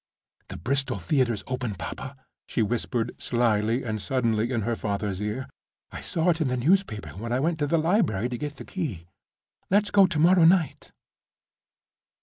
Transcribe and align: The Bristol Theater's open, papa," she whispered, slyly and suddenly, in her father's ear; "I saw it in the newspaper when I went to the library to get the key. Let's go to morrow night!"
The 0.47 0.57
Bristol 0.57 0.97
Theater's 0.97 1.43
open, 1.45 1.75
papa," 1.75 2.15
she 2.47 2.63
whispered, 2.63 3.13
slyly 3.19 3.83
and 3.83 4.01
suddenly, 4.01 4.49
in 4.49 4.61
her 4.63 4.75
father's 4.75 5.21
ear; 5.21 5.47
"I 5.91 6.01
saw 6.01 6.31
it 6.31 6.41
in 6.41 6.47
the 6.47 6.57
newspaper 6.57 7.09
when 7.11 7.31
I 7.31 7.39
went 7.39 7.59
to 7.59 7.67
the 7.67 7.77
library 7.77 8.27
to 8.29 8.37
get 8.39 8.55
the 8.55 8.65
key. 8.65 9.05
Let's 9.69 9.91
go 9.91 10.07
to 10.07 10.17
morrow 10.17 10.43
night!" 10.43 10.91